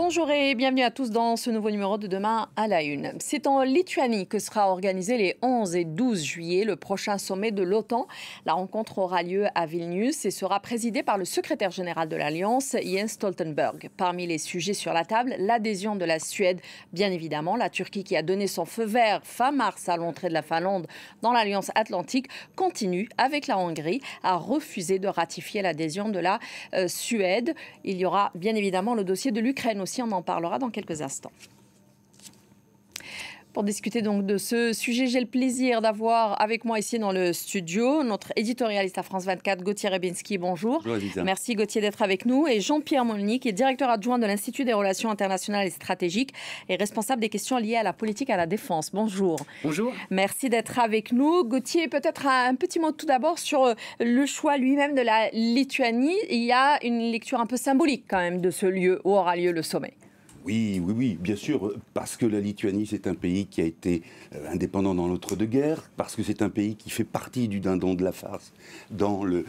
[0.00, 3.14] Bonjour et bienvenue à tous dans ce nouveau numéro de Demain à la Une.
[3.18, 7.64] C'est en Lituanie que sera organisé les 11 et 12 juillet le prochain sommet de
[7.64, 8.06] l'OTAN.
[8.46, 12.76] La rencontre aura lieu à Vilnius et sera présidée par le secrétaire général de l'Alliance,
[12.80, 13.90] Jens Stoltenberg.
[13.96, 16.60] Parmi les sujets sur la table, l'adhésion de la Suède,
[16.92, 20.34] bien évidemment, la Turquie qui a donné son feu vert fin mars à l'entrée de
[20.34, 20.86] la Finlande
[21.22, 26.38] dans l'Alliance Atlantique, continue avec la Hongrie à refuser de ratifier l'adhésion de la
[26.74, 27.56] euh, Suède.
[27.82, 31.00] Il y aura bien évidemment le dossier de l'Ukraine aussi, on en parlera dans quelques
[31.00, 31.32] instants.
[33.54, 37.32] Pour discuter donc de ce sujet, j'ai le plaisir d'avoir avec moi ici dans le
[37.32, 40.36] studio notre éditorialiste à France 24, Gauthier Rebinski.
[40.36, 40.82] Bonjour.
[40.84, 42.46] Bonjour Merci Gauthier d'être avec nous.
[42.46, 46.34] Et Jean-Pierre Molny, qui est directeur adjoint de l'Institut des relations internationales et stratégiques
[46.68, 48.90] et responsable des questions liées à la politique et à la défense.
[48.92, 49.38] Bonjour.
[49.64, 49.92] Bonjour.
[50.10, 51.44] Merci d'être avec nous.
[51.44, 56.18] Gauthier, peut-être un petit mot tout d'abord sur euh, le choix lui-même de la Lituanie.
[56.30, 59.36] Il y a une lecture un peu symbolique quand même de ce lieu où aura
[59.36, 59.94] lieu le sommet.
[60.48, 64.00] Oui, oui, oui, bien sûr, parce que la Lituanie, c'est un pays qui a été
[64.34, 68.02] euh, indépendant dans l'entre-deux-guerres, parce que c'est un pays qui fait partie du dindon de
[68.02, 68.54] la farce
[68.90, 69.44] dans le,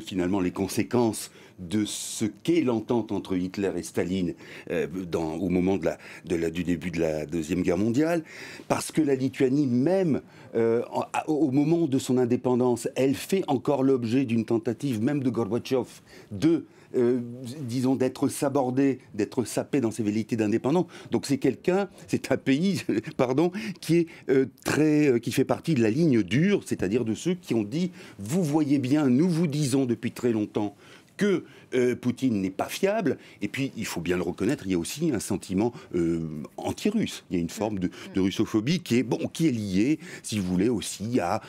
[0.00, 4.34] finalement les conséquences de ce qu'est l'entente entre Hitler et Staline
[4.72, 5.78] euh, au moment
[6.24, 8.24] du début de la Deuxième Guerre mondiale,
[8.66, 10.22] parce que la Lituanie, même
[10.56, 10.82] euh,
[11.28, 15.86] au moment de son indépendance, elle fait encore l'objet d'une tentative, même de Gorbatchev,
[16.32, 16.64] de
[16.96, 17.20] euh,
[17.60, 20.86] disons, d'être sabordé, d'être sapé dans ses velléités d'indépendance.
[21.10, 22.82] Donc c'est quelqu'un, c'est un pays,
[23.16, 23.50] pardon,
[23.90, 24.46] euh,
[24.78, 28.42] euh, qui fait partie de la ligne dure, c'est-à-dire de ceux qui ont dit, vous
[28.42, 30.74] voyez bien, nous vous disons depuis très longtemps
[31.16, 33.18] que euh, Poutine n'est pas fiable.
[33.40, 36.20] Et puis, il faut bien le reconnaître, il y a aussi un sentiment euh,
[36.56, 37.24] anti-russe.
[37.30, 40.46] Il y a une forme de, russophobie qui est, bon, qui est liée, si vous
[40.46, 41.40] voulez, aussi à,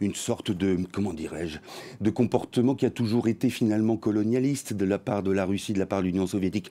[0.00, 1.58] une sorte de, comment dirais-je,
[2.00, 5.78] de comportement qui a toujours été finalement colonialiste de la part de la Russie, de
[5.78, 6.70] la part de l'Union soviétique.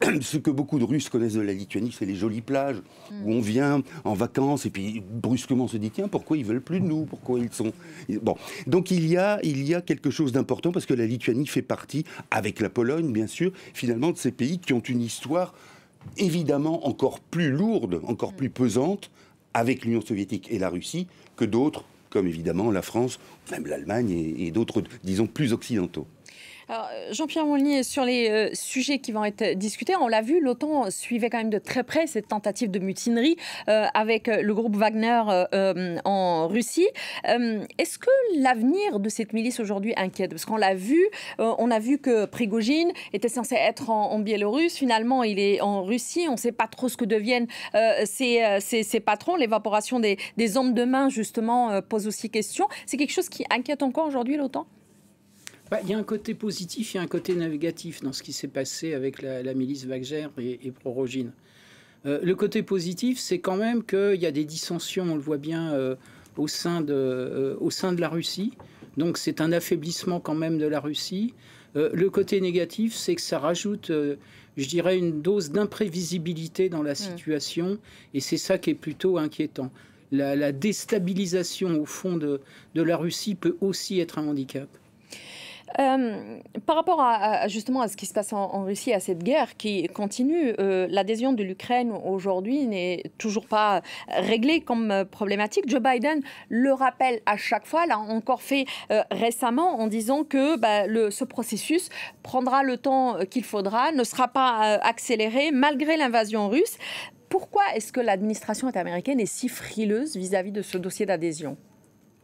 [0.20, 2.82] Ce que beaucoup de Russes connaissent de la Lituanie, c'est les jolies plages
[3.24, 6.62] où on vient en vacances et puis brusquement on se dit tiens, pourquoi ils veulent
[6.62, 7.04] plus de nous?
[7.04, 7.72] Pourquoi ils sont?
[8.22, 8.36] Bon.
[8.66, 11.62] Donc il y a, il y a quelque chose d'important parce que la Lituanie fait
[11.62, 15.54] partie avec la Pologne, bien sûr, finalement, de ces pays qui ont une histoire
[16.16, 19.10] évidemment encore plus lourde, encore plus pesante
[19.54, 21.06] avec l'Union soviétique et la Russie
[21.36, 23.18] que d'autres, comme évidemment la France,
[23.50, 26.06] même l'Allemagne et d'autres, disons, plus occidentaux.
[26.70, 26.74] Euh,
[27.10, 31.30] Jean-Pierre Moulnier, sur les euh, sujets qui vont être discutés, on l'a vu, l'OTAN suivait
[31.30, 33.36] quand même de très près cette tentative de mutinerie
[33.68, 35.22] euh, avec le groupe Wagner
[36.04, 36.88] en Russie.
[37.24, 40.30] Est-ce que l'avenir de cette milice aujourd'hui inquiète?
[40.30, 41.08] Parce qu'on l'a vu,
[41.38, 46.26] on a vu que Prigogine était censé être en, Biélorusse, finalement il est en Russie,
[46.28, 47.46] on ne sait pas trop ce que deviennent
[48.04, 49.36] ces, patrons.
[49.36, 52.68] L'évaporation des, des hommes de main, justement, pose aussi question.
[52.86, 54.66] C'est quelque chose qui inquiète encore aujourd'hui l'OTAN?
[55.72, 58.22] Bah, il y a un côté positif, il y a un côté négatif dans ce
[58.22, 61.32] qui s'est passé avec la, milice Wagner et, et Prorogine.
[62.04, 65.38] Euh, le côté positif, c'est quand même qu'il y a des dissensions, on le voit
[65.38, 65.96] bien, euh,
[66.36, 68.52] au, sein de, euh, au sein de la Russie.
[68.98, 71.32] Donc c'est un affaiblissement quand même de la Russie.
[71.74, 76.96] le côté négatif, c'est que ça rajoute, je dirais, une dose d'imprévisibilité dans la mmh.
[76.96, 77.78] situation.
[78.12, 79.70] Et c'est ça qui est plutôt inquiétant.
[80.10, 82.42] La, déstabilisation, au fond, de,
[82.74, 84.68] de la Russie peut aussi être un handicap.
[85.78, 89.56] Euh, par rapport à, justement à ce qui se passe en, Russie, à cette guerre
[89.56, 95.68] qui continue, euh, l'adhésion de l'Ukraine aujourd'hui n'est toujours pas réglée comme euh, problématique.
[95.68, 98.66] Joe Biden le rappelle à chaque fois, l'a encore fait
[99.10, 101.88] récemment en disant que bah, ce processus
[102.22, 106.76] prendra le temps qu'il faudra, ne sera pas accéléré malgré l'invasion russe.
[107.28, 111.56] Pourquoi est-ce que l'administration américaine est si frileuse vis à -vis de ce dossier d'adhésion?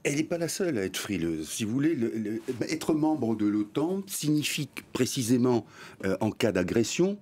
[0.04, 1.48] Elle n'est pas la seule à être frileuse.
[1.48, 5.66] Si vous voulez, bah, être membre de l'OTAN signifie précisément,
[6.04, 7.19] euh, en cas d'agression,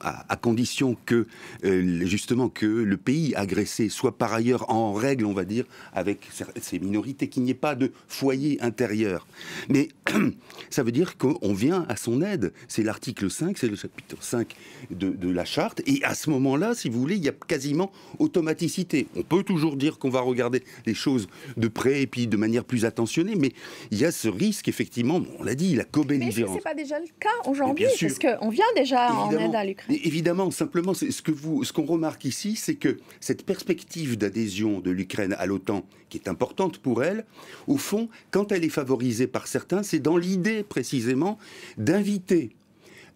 [0.00, 1.26] à, condition que
[1.64, 6.28] euh, justement que le pays agressé soit par ailleurs en règle, on va dire, avec
[6.60, 9.26] ces minorités, qu'il n'y ait pas de foyer intérieur.
[9.68, 9.88] Mais
[10.70, 12.52] ça veut dire qu'on vient à son aide.
[12.68, 14.54] C'est l'article 5, c'est le chapitre 5
[14.90, 15.82] de, la charte.
[15.86, 19.06] Et à ce moment-là, si vous voulez, il y a quasiment automaticité.
[19.16, 22.64] On peut toujours dire qu'on va regarder les choses de près et puis de manière
[22.64, 23.52] plus attentionnée, mais
[23.90, 26.54] il y a ce risque, effectivement, on l'a dit, la co-belligérance.
[26.54, 27.86] Mais ce n'est pas déjà le cas aujourd'hui?
[28.00, 29.53] Parce qu'on vient déjà en aide
[29.88, 34.90] Évidemment, simplement, ce que vous, ce qu'on remarque ici, c'est que cette perspective d'adhésion de
[34.90, 37.24] l'Ukraine à l'OTAN, qui est importante pour elle,
[37.66, 41.38] au fond, quand elle est favorisée par certains, c'est dans l'idée précisément
[41.78, 42.50] d'inviter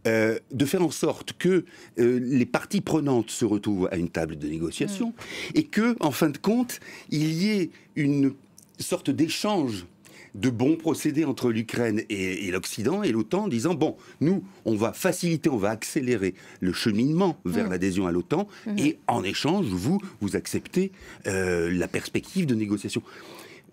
[0.07, 1.65] euh, de faire en sorte que
[1.99, 5.59] euh, les parties prenantes se retrouvent à une table de négociation mm.
[5.59, 6.79] et que, en fin de compte,
[7.11, 8.33] il y ait une
[8.79, 9.87] sorte d'échange
[10.35, 14.93] de bons procédés entre l'Ukraine et, l'Occident et l'OTAN en disant bon, nous, on va
[14.93, 17.71] faciliter, on va accélérer le cheminement vers mm.
[17.71, 18.81] l'adhésion à l'OTAN mm-hmm.
[18.81, 20.93] et en échange, vous, vous acceptez
[21.27, 23.03] euh, la perspective de négociation.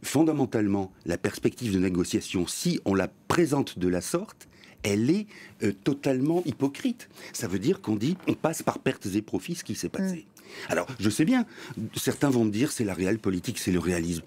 [0.01, 4.47] Fondamentalement, la perspective de négociation, si on la présente de la sorte,
[4.85, 5.27] elle est
[5.63, 7.09] euh, totalement hypocrite.
[7.33, 10.25] Ça veut dire qu'on dit on passe par pertes et profits ce qui s'est passé.
[10.27, 10.35] Mm.
[10.69, 11.45] Alors, je sais bien,
[11.95, 14.21] certains vont me dire c'est la réelle politique, c'est le réalisme.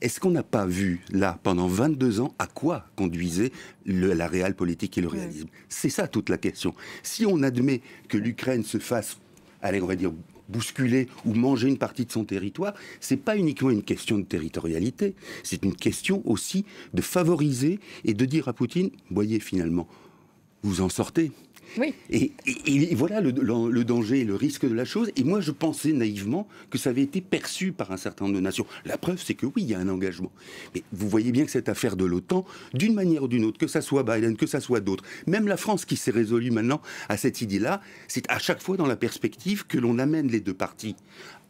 [0.00, 3.50] Est-ce qu'on n'a pas vu, là, pendant 22 ans, à quoi conduisait
[3.86, 5.48] la réelle politique et le réalisme?
[5.70, 6.74] C'est ça toute la question.
[7.02, 9.16] Si on admet que l'Ukraine se fasse,
[9.62, 10.12] allez, on va dire,
[10.48, 15.14] bousculer ou manger une partie de son territoire, c'est pas uniquement une question de territorialité,
[15.42, 19.88] c'est une question aussi de favoriser et de dire à Poutine, voyez finalement,
[20.62, 21.32] vous en sortez.
[21.78, 21.94] Oui.
[22.10, 25.10] Et, voilà le, danger et le risque de la chose.
[25.16, 28.40] Et moi, je pensais naïvement que ça avait été perçu par un certain nombre de
[28.40, 28.66] nations.
[28.84, 30.30] La preuve, c'est que oui, il y a un engagement.
[30.74, 32.44] Mais vous voyez bien que cette affaire de l'OTAN,
[32.74, 35.56] d'une manière ou d'une autre, que ça soit Biden, que ça soit d'autres, même la
[35.56, 39.66] France qui s'est résolue maintenant à cette idée-là, c'est à chaque fois dans la perspective
[39.66, 40.96] que l'on amène les deux parties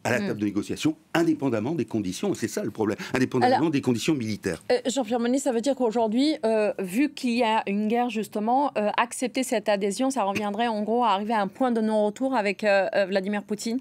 [0.03, 0.27] à la hmm.
[0.27, 4.63] table de négociation, indépendamment des conditions, c'est ça le problème, indépendamment des conditions militaires.
[4.71, 8.71] Euh, Jean-Pierre Moniz, ça veut dire qu'aujourd'hui, euh, vu qu'il y a une guerre justement,
[8.77, 12.35] euh, accepter cette adhésion, ça reviendrait en gros à arriver à un point de non-retour
[12.35, 13.79] avec Vladimir Poutine?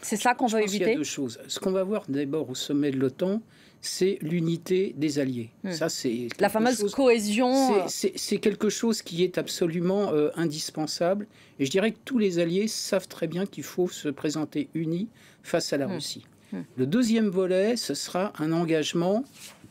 [0.00, 1.38] C'est ça qu'on veut éviter Il y a deux choses.
[1.46, 3.40] Ce qu'on va voir d'abord au sommet de l'OTAN,
[3.82, 5.50] c'est l'unité des alliés.
[5.64, 5.72] Hmm.
[5.72, 7.86] Ça, c'est la fameuse cohésion.
[7.88, 11.26] C'est quelque chose qui est absolument indispensable.
[11.58, 15.08] Et je dirais que tous les alliés savent très bien qu'il faut se présenter unis
[15.42, 15.92] face à la hmm.
[15.92, 16.24] Russie.
[16.52, 16.60] Hmm.
[16.76, 19.24] Le deuxième volet, ce sera un engagement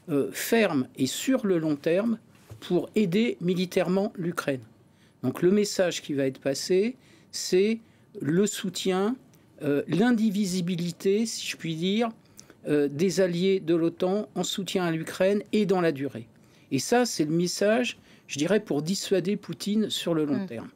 [0.09, 2.17] euh, ferme et sur le long terme
[2.59, 4.61] pour aider militairement l'Ukraine.
[5.23, 6.97] Donc le message qui va être passé,
[7.31, 7.79] c'est
[8.19, 9.15] le soutien,
[9.61, 12.09] euh, l'indivisibilité, si je puis dire,
[12.67, 16.27] euh, des alliés de l'OTAN en soutien à l'Ukraine et dans la durée.
[16.71, 17.97] Et ça, c'est le message,
[18.27, 20.47] je dirais, pour dissuader Poutine sur le long hmm.
[20.47, 20.69] terme.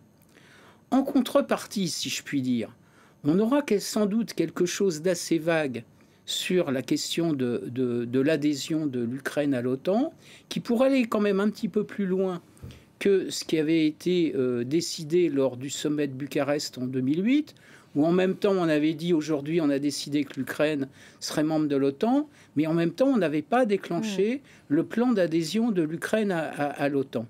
[0.92, 2.76] En contrepartie, si je puis dire,
[3.24, 5.84] on aura sans doute quelque chose d'assez vague
[6.26, 10.14] sur la question de, l'adhésion de l'Ukraine à l'OTAN,
[10.50, 12.42] qui pourrait aller quand même un petit peu plus loin
[13.00, 17.54] que ce qui avait été euh, décidé lors du sommet de Bucarest en 2008,
[17.96, 20.88] où en même temps on avait dit aujourd'hui on a décidé que l'Ukraine
[21.20, 25.72] serait membre de l'OTAN, mais en même temps on n'avait pas déclenché le plan d'adhésion
[25.72, 27.26] de l'Ukraine à l'OTAN.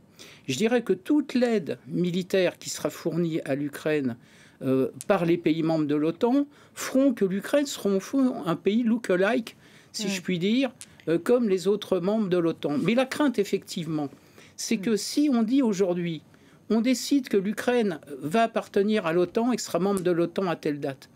[0.47, 4.15] Je dirais que toute l'aide militaire qui sera fournie à l'Ukraine
[4.62, 8.83] euh, par les pays membres de l'OTAN feront que l'Ukraine sera au fond un pays
[8.83, 9.56] look-alike,
[9.91, 10.71] si je puis dire,
[11.07, 12.77] euh, comme les autres membres de l'OTAN.
[12.77, 14.09] Mais la crainte, effectivement,
[14.56, 16.21] c'est que si on dit aujourd'hui,
[16.69, 20.79] on décide que l'Ukraine va appartenir à l'OTAN et sera membre de l'OTAN à telle
[20.79, 21.09] date.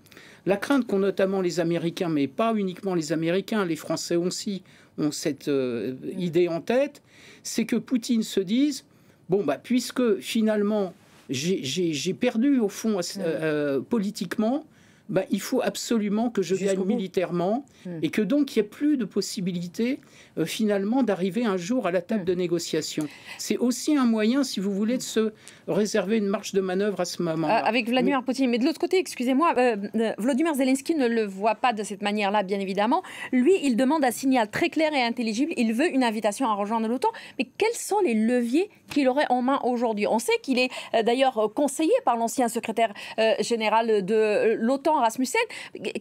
[0.46, 4.63] La crainte qu'ont notamment les Américains, mais pas uniquement les Américains, les Français aussi
[4.98, 7.01] ont cette euh, idée en tête,
[7.44, 8.86] c'est que Poutine se dise,
[9.30, 10.94] bon, bah, puisque finalement
[11.30, 14.66] j'ai perdu au fond euh, politiquement
[15.10, 18.00] bah, il faut absolument que je gagne militairement hmm.
[18.04, 20.00] et que donc il n'y ait plus de possibilité
[20.38, 22.26] euh, finalement d'arriver un jour à la table hmm.
[22.26, 23.08] de négociation.
[23.40, 25.34] C'est aussi un moyen, si vous voulez, de se
[25.68, 27.48] réserver une marche de manœuvre à ce moment.
[27.48, 27.64] -là.
[27.64, 28.50] Euh, avec Vladimir Poutine.
[28.52, 29.76] Mais de l'autre côté, excusez-moi, euh,
[30.20, 33.02] Vladimir Zelensky ne le voit pas de cette manière-là, bien évidemment.
[33.32, 35.54] Lui, il demande un signal très clair et intelligible.
[35.58, 37.10] Il veut une invitation à rejoindre l'OTAN.
[37.40, 40.06] Mais quels sont les leviers qu'il aurait en main aujourd'hui?
[40.06, 40.69] On sait qu'il est
[41.04, 42.94] d'ailleurs conseillé par l'ancien secrétaire
[43.40, 45.42] général de l'OTAN Rasmussen.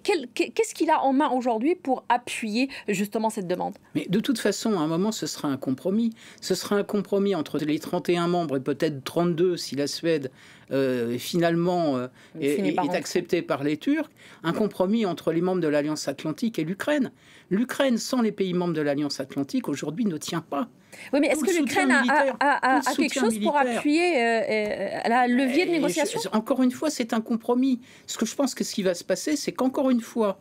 [0.02, 3.74] Qu'est-ce qu'il a en main aujourd'hui pour appuyer justement cette demande?
[3.94, 6.12] Mais de toute façon, à un moment, ce sera un compromis.
[6.40, 10.30] Ce sera un compromis entre les 31 membres et peut-être 32 si la Suède
[10.70, 12.08] euh, finalement euh,
[12.40, 14.10] est, acceptée par les Turcs,
[14.42, 17.10] un compromis entre les membres de l'Alliance Atlantique et l'Ukraine.
[17.50, 20.68] L'Ukraine, sans les pays membres de l'Alliance Atlantique, aujourd'hui ne tient pas.
[21.12, 26.20] Oui, mais est-ce que l'Ukraine a, quelque chose pour appuyer euh, la levier de négociation
[26.32, 27.80] Encore une fois, c'est un compromis.
[28.06, 30.40] Ce que je pense que ce qui va se passer, c'est qu'encore une fois,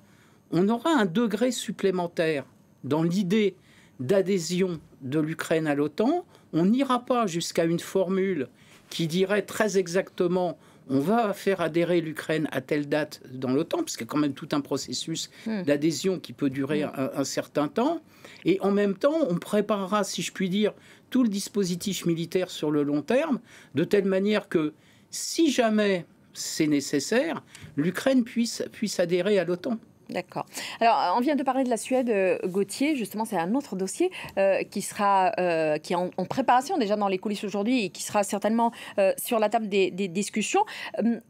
[0.51, 2.45] on aura un degré supplémentaire
[2.83, 3.55] dans l'idée
[3.99, 6.25] d'adhésion de l'Ukraine à l'OTAN.
[6.53, 8.47] On n'ira pas jusqu'à une formule
[8.89, 10.57] qui dirait très exactement
[10.89, 14.17] on va faire adhérer l'Ukraine à telle date dans l'OTAN, parce qu'il y a quand
[14.17, 15.63] même tout un processus hmm.
[15.63, 16.91] d'adhésion qui peut durer hmm.
[17.15, 18.01] un, certain temps.
[18.45, 20.73] Et en même temps, on préparera, si je puis dire,
[21.09, 23.39] tout le dispositif militaire sur le long terme,
[23.75, 24.73] de telle manière que
[25.09, 27.43] si jamais c'est nécessaire,
[27.75, 29.79] l'Ukraine puisse, puisse adhérer à l'OTAN.
[30.09, 30.45] D'accord.
[30.79, 32.95] Alors, on vient de parler de la Suède, euh, Gauthier.
[32.95, 34.61] Justement, c'est un autre dossier euh,
[34.99, 38.71] euh, qui est en, préparation déjà dans les coulisses aujourd'hui et qui sera certainement
[39.17, 40.63] sur la table des, discussions.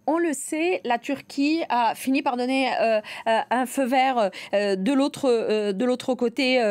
[0.06, 2.70] on le sait, la Turquie a fini par donner
[3.26, 6.62] un feu vert de l'autre de l'autre côté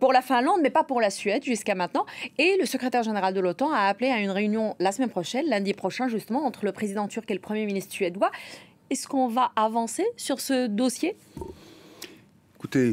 [0.00, 2.06] pour la Finlande, mais pas pour la Suède jusqu'à maintenant.
[2.38, 5.74] Et le secrétaire général de l'OTAN a appelé à une réunion la semaine prochaine, lundi
[5.74, 8.30] prochain, justement, entre le président turc et le premier ministre suédois.
[8.92, 11.16] Est-ce qu'on va avancer sur ce dossier?
[12.56, 12.92] Écoutez,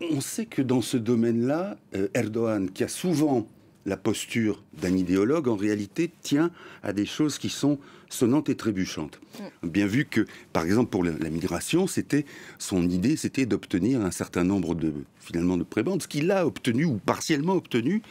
[0.00, 3.46] on sait que dans ce domaine-là, euh, Erdogan, qui a souvent
[3.88, 6.50] la posture d'un idéologue, en réalité tient
[6.82, 7.78] à des choses qui sont
[8.10, 9.20] sonnantes et trébuchantes.
[9.62, 9.68] Mm.
[9.68, 12.24] Bien vu que, par exemple, pour la, migration, c'était
[12.58, 16.84] son idée, c'était d'obtenir un certain nombre de finalement de prébendes, ce qu'il a obtenu
[16.84, 18.02] ou partiellement obtenu,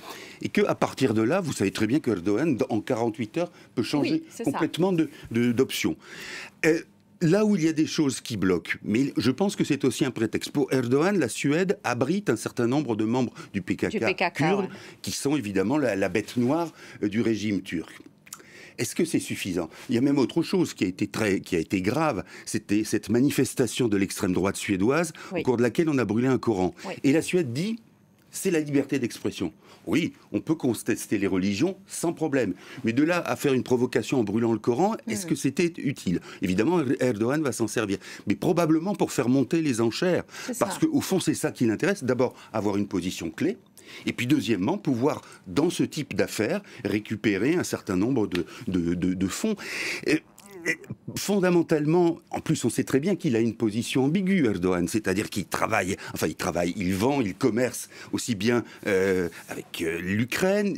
[0.42, 3.84] et que à partir de là, vous savez très bien qu'Erdogan, en 48 heures, peut
[3.84, 4.94] changer complètement
[5.32, 5.96] d'option.
[6.64, 6.86] De,
[7.22, 10.06] là où il y a des choses qui bloquent, mais je pense que c'est aussi
[10.06, 10.52] un prétexte.
[10.52, 14.06] Pour Erdogan, la Suède abrite un certain nombre de membres du PKK,
[15.02, 16.72] qui sont évidemment la, bête noire
[17.04, 17.92] euh, du régime turc.
[18.78, 19.70] Est-ce que c'est suffisant?
[19.90, 22.24] Il y a même autre chose qui a été très, qui a été grave.
[22.46, 26.38] C'était cette manifestation de l'extrême droite suédoise au cours de laquelle on a brûlé un
[26.38, 26.76] Coran.
[27.04, 27.80] Et la Suède dit
[28.32, 29.52] c'est la liberté d'expression.
[29.88, 32.54] Oui, on peut contester les religions sans problème.
[32.84, 35.30] Mais de là à faire une provocation en brûlant le Coran, est-ce mm.
[35.30, 36.20] que c'était utile?
[36.42, 37.98] Évidemment, Erdogan va s'en servir.
[38.28, 40.24] Mais probablement pour faire monter les enchères.
[40.60, 42.04] Parce qu'au fond, c'est ça qui l'intéresse.
[42.04, 43.58] D'abord, avoir une position clé.
[44.06, 49.56] Et puis deuxièmement, pouvoir, dans ce type d'affaires, récupérer un certain nombre de, de, fonds.
[51.16, 55.46] Fondamentalement, en plus, on sait très bien qu'il a une position ambiguë, Erdogan, c'est-à-dire qu'il
[55.46, 60.78] travaille, enfin, il travaille, il vend, il commerce aussi bien euh, avec euh, l'Ukraine,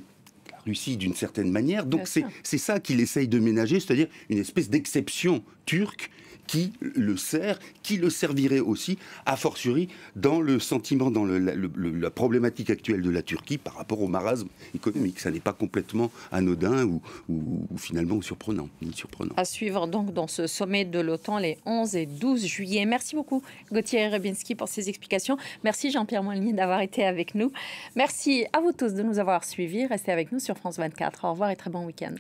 [0.52, 1.86] la Russie d'une certaine manière.
[1.86, 6.10] Donc c'est ça qu'il essaye de ménager, c'est-à-dire une espèce d'exception turque
[6.50, 12.72] qui le sert, qui le servirait aussi, a fortiori, dans le sentiment, dans la problématique
[12.72, 15.20] actuelle de la Turquie par rapport au marasme économique.
[15.20, 17.02] Ça n'est pas complètement anodin ou,
[17.78, 19.36] finalement surprenant, ni surprenant.
[19.38, 22.84] À suivre donc dans ce sommet de l'OTAN les 11 et 12 juillet.
[22.86, 25.38] Merci beaucoup Gauthier Rebinski pour ces explications.
[25.64, 27.52] Merci Jean-Pierre Molinier d'avoir été avec nous.
[27.96, 29.86] Merci à vous tous de nous avoir suivis.
[29.86, 31.26] Restez avec nous sur France 24.
[31.26, 32.16] Au revoir et très bon week-end.